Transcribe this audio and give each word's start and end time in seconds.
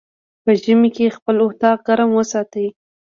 په 0.43 0.51
ژمی 0.61 0.89
کی 0.95 1.15
خپل 1.17 1.35
اطاق 1.47 1.77
ګرم 1.87 2.09
وساتی 2.15 2.67